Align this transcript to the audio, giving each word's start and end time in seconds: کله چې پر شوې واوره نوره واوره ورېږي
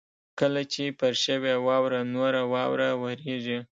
کله 0.39 0.61
چې 0.73 0.83
پر 0.99 1.13
شوې 1.23 1.53
واوره 1.65 1.99
نوره 2.15 2.41
واوره 2.53 2.89
ورېږي 3.01 3.57